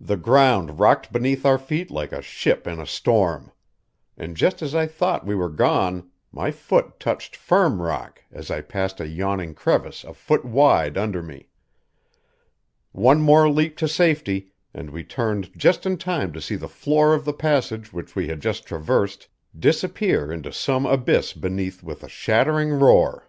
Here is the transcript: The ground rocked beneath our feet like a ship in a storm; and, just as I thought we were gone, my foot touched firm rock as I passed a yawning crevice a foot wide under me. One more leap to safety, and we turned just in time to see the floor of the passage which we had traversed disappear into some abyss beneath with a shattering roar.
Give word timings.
The 0.00 0.16
ground 0.16 0.78
rocked 0.78 1.12
beneath 1.12 1.44
our 1.44 1.58
feet 1.58 1.90
like 1.90 2.12
a 2.12 2.22
ship 2.22 2.68
in 2.68 2.78
a 2.78 2.86
storm; 2.86 3.50
and, 4.16 4.36
just 4.36 4.62
as 4.62 4.76
I 4.76 4.86
thought 4.86 5.26
we 5.26 5.34
were 5.34 5.48
gone, 5.48 6.08
my 6.30 6.52
foot 6.52 7.00
touched 7.00 7.34
firm 7.34 7.82
rock 7.82 8.22
as 8.30 8.48
I 8.52 8.60
passed 8.60 9.00
a 9.00 9.08
yawning 9.08 9.54
crevice 9.54 10.04
a 10.04 10.14
foot 10.14 10.44
wide 10.44 10.96
under 10.96 11.20
me. 11.20 11.48
One 12.92 13.20
more 13.22 13.50
leap 13.50 13.76
to 13.78 13.88
safety, 13.88 14.52
and 14.72 14.90
we 14.90 15.02
turned 15.02 15.50
just 15.58 15.84
in 15.84 15.96
time 15.96 16.32
to 16.34 16.40
see 16.40 16.54
the 16.54 16.68
floor 16.68 17.12
of 17.12 17.24
the 17.24 17.32
passage 17.32 17.92
which 17.92 18.14
we 18.14 18.28
had 18.28 18.40
traversed 18.42 19.26
disappear 19.58 20.30
into 20.30 20.52
some 20.52 20.86
abyss 20.86 21.32
beneath 21.32 21.82
with 21.82 22.04
a 22.04 22.08
shattering 22.08 22.68
roar. 22.70 23.28